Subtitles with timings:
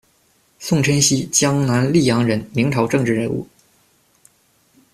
[0.57, 3.47] 宋臣熙，江南溧阳人，明朝政治人物。